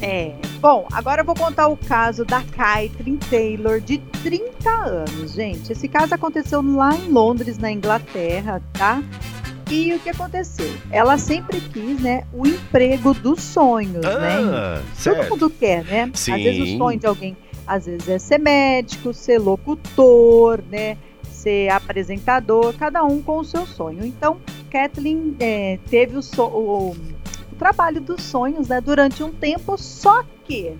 É. 0.00 0.34
Bom, 0.60 0.86
agora 0.92 1.22
eu 1.22 1.24
vou 1.24 1.34
contar 1.34 1.68
o 1.68 1.76
caso 1.76 2.24
da 2.24 2.42
Caitlyn 2.42 3.16
Taylor, 3.16 3.80
de 3.80 3.98
30 4.22 4.70
anos, 4.70 5.32
gente. 5.32 5.72
Esse 5.72 5.88
caso 5.88 6.14
aconteceu 6.14 6.62
lá 6.62 6.94
em 6.94 7.08
Londres, 7.10 7.58
na 7.58 7.70
Inglaterra, 7.70 8.62
tá? 8.72 9.02
E 9.70 9.92
o 9.92 9.98
que 9.98 10.08
aconteceu? 10.10 10.70
Ela 10.90 11.18
sempre 11.18 11.60
quis, 11.60 12.00
né, 12.00 12.24
o 12.32 12.46
emprego 12.46 13.12
dos 13.12 13.42
sonhos, 13.42 14.04
Ah, 14.04 14.18
né? 14.18 14.82
certo. 14.94 15.18
Todo 15.20 15.30
mundo 15.30 15.50
quer, 15.50 15.84
né? 15.84 16.10
Sim. 16.14 16.32
Às 16.32 16.42
vezes 16.42 16.74
o 16.74 16.78
sonho 16.78 16.98
de 16.98 17.06
alguém, 17.06 17.36
às 17.66 17.84
vezes 17.86 18.08
é 18.08 18.18
ser 18.18 18.38
médico, 18.38 19.12
ser 19.12 19.38
locutor, 19.38 20.60
né? 20.70 20.96
Ser 21.30 21.68
apresentador, 21.70 22.74
cada 22.78 23.04
um 23.04 23.20
com 23.22 23.38
o 23.38 23.44
seu 23.44 23.66
sonho. 23.66 24.04
Então, 24.04 24.38
Kathleen 24.70 25.36
é, 25.38 25.78
teve 25.90 26.16
o, 26.16 26.22
so- 26.22 26.44
o- 26.46 26.90
o 26.92 26.96
trabalho 27.58 28.00
dos 28.00 28.22
sonhos, 28.22 28.68
né? 28.68 28.80
Durante 28.80 29.22
um 29.22 29.32
tempo, 29.32 29.76
só 29.76 30.22
que 30.44 30.76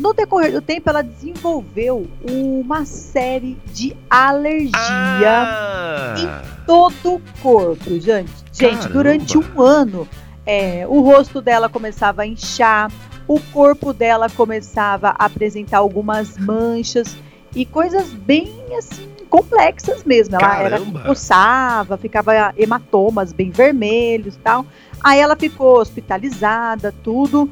no 0.00 0.14
decorrer 0.14 0.52
do 0.52 0.60
tempo 0.62 0.88
ela 0.88 1.02
desenvolveu 1.02 2.06
uma 2.22 2.84
série 2.86 3.58
de 3.72 3.94
alergia 4.08 4.72
Ah, 4.78 6.14
em 6.18 6.64
todo 6.66 7.14
o 7.16 7.22
corpo, 7.42 7.98
gente. 8.00 8.32
Gente, 8.52 8.76
Caramba. 8.76 8.88
durante 8.92 9.38
um 9.38 9.60
ano, 9.60 10.08
é, 10.46 10.86
o 10.88 11.00
rosto 11.00 11.40
dela 11.42 11.68
começava 11.68 12.22
a 12.22 12.26
inchar, 12.26 12.90
o 13.28 13.38
corpo 13.52 13.92
dela 13.92 14.28
começava 14.30 15.08
a 15.10 15.26
apresentar 15.26 15.78
algumas 15.78 16.36
manchas 16.38 17.16
e 17.54 17.64
coisas 17.66 18.08
bem 18.10 18.50
assim 18.76 19.08
complexas 19.28 20.04
mesmo. 20.04 20.36
Ela 20.36 20.58
era 20.58 20.78
Caramba. 20.78 21.00
coçava, 21.00 21.96
ficava 21.96 22.52
hematomas 22.56 23.32
bem 23.32 23.50
vermelhos, 23.50 24.34
e 24.34 24.38
tal. 24.38 24.66
Aí 25.02 25.18
ela 25.20 25.36
ficou 25.36 25.78
hospitalizada, 25.78 26.94
tudo 27.02 27.50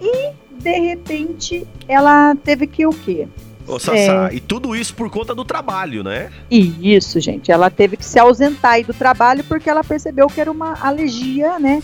e 0.00 0.30
de 0.60 0.78
repente 0.78 1.66
ela 1.86 2.34
teve 2.36 2.66
que 2.66 2.86
o 2.86 2.90
quê? 2.90 3.28
Ô, 3.66 3.78
Sassá, 3.78 4.32
e 4.32 4.40
tudo 4.40 4.74
isso 4.74 4.94
por 4.94 5.10
conta 5.10 5.34
do 5.34 5.44
trabalho, 5.44 6.02
né? 6.02 6.30
E 6.50 6.94
isso, 6.94 7.20
gente. 7.20 7.52
Ela 7.52 7.68
teve 7.68 7.98
que 7.98 8.04
se 8.04 8.18
ausentar 8.18 8.72
aí 8.72 8.84
do 8.84 8.94
trabalho 8.94 9.44
porque 9.44 9.68
ela 9.68 9.84
percebeu 9.84 10.26
que 10.28 10.40
era 10.40 10.50
uma 10.50 10.78
alergia, 10.80 11.58
né? 11.58 11.82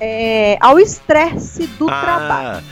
é, 0.00 0.56
ao 0.60 0.80
estresse 0.80 1.66
do 1.66 1.86
trabalho. 1.86 2.64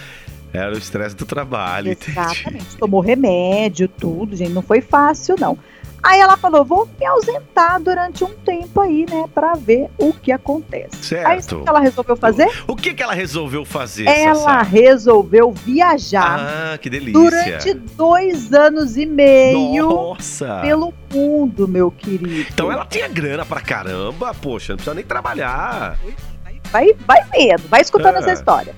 Era 0.53 0.75
o 0.75 0.79
estresse 0.79 1.15
do 1.15 1.27
trabalho, 1.27 1.93
entendi. 1.93 2.19
Exatamente. 2.19 2.77
Tomou 2.77 3.01
remédio, 3.01 3.87
tudo, 3.89 4.35
gente. 4.35 4.51
Não 4.53 4.63
foi 4.63 4.81
fácil, 4.81 5.37
não. 5.39 5.59
Aí 6.03 6.21
ela 6.21 6.37
falou: 6.37 6.65
vou 6.65 6.89
me 6.99 7.05
ausentar 7.05 7.81
durante 7.83 8.23
um 8.25 8.29
tempo 8.35 8.81
aí, 8.81 9.05
né? 9.11 9.25
Pra 9.35 9.55
ver 9.55 9.89
o 9.99 10.13
que 10.13 10.31
acontece. 10.33 11.17
Aí 11.17 11.43
Certo. 11.43 11.57
o 11.59 11.63
que 11.65 11.69
ela 11.69 11.81
resolveu 11.81 12.17
fazer? 12.17 12.49
O 12.69 12.77
que, 12.77 12.95
que 12.95 13.03
ela 13.03 13.13
resolveu 13.13 13.65
fazer, 13.65 14.07
Ela 14.07 14.35
Sassá? 14.37 14.63
resolveu 14.63 15.53
viajar 15.53 16.39
Ah, 16.75 16.79
que 16.79 16.89
delícia. 16.89 17.13
durante 17.13 17.75
dois 17.75 18.53
anos 18.55 18.97
e 18.97 19.05
meio 19.05 19.89
Nossa. 19.89 20.61
pelo 20.63 20.95
mundo, 21.13 21.67
meu 21.67 21.91
querido. 21.91 22.47
Então 22.53 22.71
ela 22.71 22.87
tinha 22.87 23.09
grana 23.09 23.45
pra 23.45 23.61
caramba, 23.61 24.33
poxa, 24.35 24.73
não 24.73 24.77
precisa 24.77 24.95
nem 24.95 25.05
trabalhar. 25.05 25.99
Vai, 26.71 26.93
vai 27.07 27.25
vendo, 27.33 27.67
vai 27.69 27.81
escutando 27.81 28.17
Ah. 28.17 28.19
essa 28.19 28.33
história. 28.33 28.75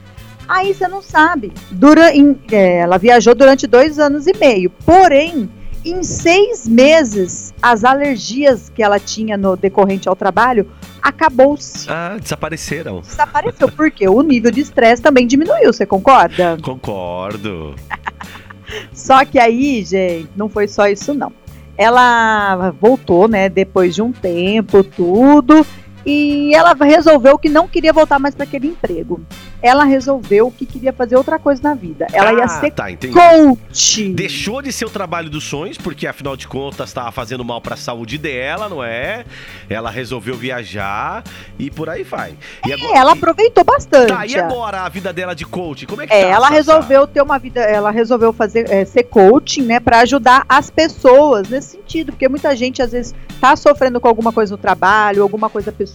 Aí 0.50 0.74
você 0.74 0.88
não 0.88 1.00
sabe. 1.00 1.52
Dura, 1.70 2.12
em- 2.14 2.36
é, 2.50 2.78
ela 2.78 2.98
viajou 2.98 3.34
durante 3.36 3.66
dois 3.68 3.98
anos 4.00 4.26
e 4.26 4.32
meio. 4.36 4.68
Porém, 4.84 5.48
em 5.84 6.02
seis 6.02 6.66
meses, 6.66 7.54
as 7.62 7.84
alergias 7.84 8.68
que 8.68 8.82
ela 8.82 8.98
tinha 8.98 9.36
no 9.36 9.56
decorrente 9.56 10.08
ao 10.08 10.16
trabalho 10.16 10.68
acabou-se. 11.00 11.88
Ah, 11.88 12.16
desapareceram. 12.20 13.00
Desapareceu. 13.00 13.70
Porque 13.70 14.08
o 14.08 14.20
nível 14.22 14.50
de 14.50 14.60
estresse 14.60 15.00
também 15.00 15.24
diminuiu, 15.26 15.72
você 15.72 15.86
concorda? 15.86 16.58
Concordo. 16.60 17.74
Só 18.92 19.24
que 19.24 19.38
aí, 19.38 19.84
gente, 19.84 20.28
não 20.36 20.48
foi 20.48 20.68
só 20.68 20.86
isso, 20.88 21.14
não. 21.14 21.32
Ela 21.76 22.70
voltou, 22.80 23.26
né, 23.26 23.48
depois 23.48 23.94
de 23.94 24.02
um 24.02 24.12
tempo, 24.12 24.84
tudo, 24.84 25.66
e 26.04 26.54
ela 26.54 26.74
resolveu 26.74 27.38
que 27.38 27.48
não 27.48 27.68
queria 27.68 27.92
voltar 27.92 28.18
mais 28.18 28.34
para 28.34 28.44
aquele 28.44 28.68
emprego. 28.68 29.20
Ela 29.62 29.84
resolveu 29.84 30.50
que 30.50 30.64
queria 30.64 30.92
fazer 30.92 31.16
outra 31.16 31.38
coisa 31.38 31.62
na 31.62 31.74
vida. 31.74 32.06
Ela 32.12 32.32
ia 32.32 32.44
ah, 32.44 32.48
ser 32.48 32.70
tá, 32.70 32.86
coach. 33.12 34.08
Deixou 34.14 34.62
de 34.62 34.72
ser 34.72 34.86
o 34.86 34.90
trabalho 34.90 35.28
dos 35.28 35.44
sonhos, 35.44 35.76
porque 35.76 36.06
afinal 36.06 36.34
de 36.34 36.48
contas 36.48 36.88
estava 36.88 37.12
fazendo 37.12 37.44
mal 37.44 37.60
pra 37.60 37.76
saúde 37.76 38.16
dela, 38.16 38.68
não 38.70 38.82
é? 38.82 39.24
Ela 39.68 39.90
resolveu 39.90 40.34
viajar 40.34 41.22
e 41.58 41.70
por 41.70 41.90
aí 41.90 42.02
vai. 42.02 42.34
E 42.66 42.72
É, 42.72 42.96
ela 42.96 43.12
aproveitou 43.12 43.62
bastante. 43.62 44.08
Tá, 44.08 44.26
e 44.26 44.34
agora 44.38 44.80
a 44.80 44.88
vida 44.88 45.12
dela 45.12 45.34
de 45.34 45.44
coach? 45.44 45.86
Como 45.86 46.00
é 46.00 46.06
que 46.06 46.12
É, 46.14 46.22
tá? 46.22 46.28
ela 46.28 46.46
Sassá? 46.46 46.54
resolveu 46.54 47.06
ter 47.06 47.20
uma 47.22 47.38
vida, 47.38 47.60
ela 47.60 47.90
resolveu 47.90 48.32
fazer 48.32 48.70
é, 48.70 48.84
ser 48.86 49.04
coaching, 49.04 49.62
né, 49.62 49.78
para 49.78 50.00
ajudar 50.00 50.44
as 50.48 50.70
pessoas 50.70 51.48
nesse 51.48 51.72
sentido, 51.72 52.12
porque 52.12 52.28
muita 52.28 52.56
gente 52.56 52.80
às 52.80 52.92
vezes 52.92 53.14
tá 53.40 53.54
sofrendo 53.56 54.00
com 54.00 54.08
alguma 54.08 54.32
coisa 54.32 54.52
no 54.52 54.58
trabalho, 54.58 55.22
alguma 55.22 55.50
coisa 55.50 55.70
pessoal, 55.70 55.89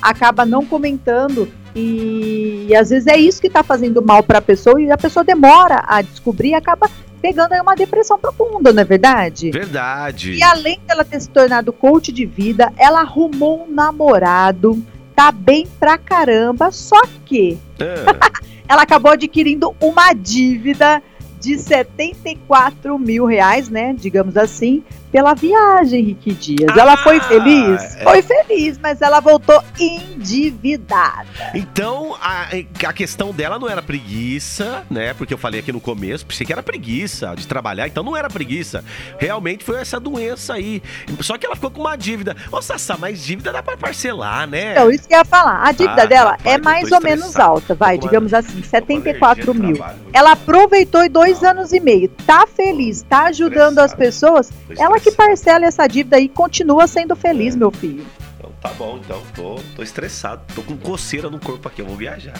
acaba 0.00 0.44
não 0.44 0.64
comentando 0.64 1.48
e, 1.74 2.74
às 2.74 2.90
vezes 2.90 3.06
é 3.06 3.16
isso 3.16 3.40
que 3.40 3.48
tá 3.48 3.62
fazendo 3.62 4.02
mal 4.02 4.22
para 4.22 4.38
a 4.38 4.42
pessoa 4.42 4.80
e 4.80 4.90
a 4.90 4.98
pessoa 4.98 5.24
demora 5.24 5.82
a 5.86 6.02
descobrir 6.02 6.50
e 6.50 6.54
acaba 6.54 6.90
pegando 7.22 7.52
aí 7.52 7.60
uma 7.60 7.74
depressão 7.74 8.18
profunda, 8.18 8.72
não 8.72 8.80
é 8.80 8.84
verdade? 8.84 9.50
Verdade. 9.50 10.32
E 10.32 10.42
além 10.42 10.80
dela 10.86 11.04
ter 11.04 11.20
se 11.20 11.28
tornado 11.28 11.72
coach 11.72 12.10
de 12.10 12.24
vida, 12.24 12.72
ela 12.76 13.02
arrumou 13.02 13.66
um 13.66 13.72
namorado, 13.72 14.82
tá 15.14 15.30
bem 15.30 15.66
pra 15.78 15.98
caramba, 15.98 16.72
só 16.72 17.00
que 17.24 17.58
Ah, 17.78 18.30
ela 18.66 18.82
acabou 18.82 19.12
adquirindo 19.12 19.74
uma 19.80 20.12
dívida 20.12 21.02
de 21.38 21.58
74 21.58 22.98
mil 22.98 23.24
reais, 23.26 23.68
né? 23.68 23.94
Digamos 23.98 24.36
assim, 24.36 24.82
pela 25.10 25.34
viagem, 25.34 26.04
Rick 26.04 26.32
Dias. 26.34 26.76
ela 26.76 26.96
foi 26.98 27.18
Ah, 27.18 27.20
feliz? 27.22 27.96
é. 27.96 28.02
Foi 28.04 28.22
feliz, 28.22 28.78
mas 28.78 29.00
ela 29.02 29.20
voltou 29.20 29.62
endividada. 29.78 31.26
Então, 31.54 32.14
a, 32.20 32.46
a 32.86 32.92
questão 32.92 33.32
dela 33.32 33.58
não 33.58 33.68
era 33.68 33.82
preguiça, 33.82 34.84
né? 34.90 35.14
Porque 35.14 35.32
eu 35.34 35.38
falei 35.38 35.60
aqui 35.60 35.72
no 35.72 35.80
começo, 35.80 36.24
pensei 36.26 36.46
que 36.46 36.52
era 36.52 36.62
preguiça 36.62 37.34
de 37.36 37.46
trabalhar, 37.46 37.86
então 37.88 38.02
não 38.02 38.16
era 38.16 38.28
preguiça. 38.28 38.84
Realmente 39.18 39.64
foi 39.64 39.80
essa 39.80 39.98
doença 39.98 40.54
aí. 40.54 40.82
Só 41.20 41.36
que 41.36 41.46
ela 41.46 41.54
ficou 41.54 41.70
com 41.70 41.80
uma 41.80 41.96
dívida. 41.96 42.36
Ô, 42.52 42.60
Sassá, 42.62 42.96
mas 42.98 43.22
dívida 43.24 43.52
dá 43.52 43.62
pra 43.62 43.76
parcelar, 43.76 44.46
né? 44.46 44.72
Então, 44.72 44.90
isso 44.90 45.08
que 45.08 45.14
eu 45.14 45.18
ia 45.18 45.24
falar. 45.24 45.62
A 45.66 45.72
dívida 45.72 46.02
Ah, 46.02 46.06
dela 46.06 46.30
rapaz, 46.32 46.46
é 46.46 46.58
mais 46.58 46.92
ou 46.92 47.00
menos 47.00 47.36
alta, 47.36 47.74
vai, 47.74 47.96
com 47.98 48.06
digamos 48.06 48.32
assim, 48.34 48.50
Tô 48.60 48.62
com 48.62 48.68
74 48.68 49.50
alergia 49.50 49.52
de 49.54 49.60
mil. 49.60 49.76
trabalho. 49.76 49.98
Ela 50.12 50.32
aproveitou 50.32 51.02
em 51.04 51.10
dois 51.10 51.42
anos 51.42 51.72
e 51.72 51.80
meio. 51.80 52.08
Tá 52.26 52.46
feliz, 52.46 53.02
tá 53.02 53.24
ajudando 53.26 53.78
as 53.78 53.94
pessoas. 53.94 54.50
Tô 54.68 54.82
Que 55.02 55.12
parcela 55.12 55.66
essa 55.66 55.86
dívida 55.86 56.16
aí 56.16 56.24
e 56.24 56.28
continua 56.28 56.86
sendo 56.86 57.16
feliz, 57.16 57.56
meu 57.56 57.70
filho. 57.70 58.06
Então 58.38 58.50
tá 58.60 58.70
bom, 58.70 58.98
então. 59.02 59.22
Tô, 59.34 59.56
tô 59.74 59.82
estressado. 59.82 60.42
Tô 60.54 60.62
com 60.62 60.76
coceira 60.76 61.30
no 61.30 61.38
corpo 61.38 61.68
aqui, 61.68 61.80
eu 61.80 61.86
vou 61.86 61.96
viajar. 61.96 62.34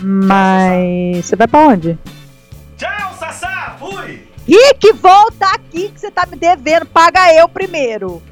Mas 0.00 1.26
você 1.26 1.36
vai 1.36 1.46
pra 1.46 1.60
onde? 1.60 1.98
Tchau, 2.76 3.14
Sassá! 3.18 3.76
Fui! 3.78 4.28
Rick, 4.46 4.92
volta 4.94 5.46
aqui 5.54 5.88
que 5.88 6.00
você 6.00 6.10
tá 6.10 6.26
me 6.26 6.36
devendo. 6.36 6.86
Paga 6.86 7.32
eu 7.32 7.48
primeiro. 7.48 8.22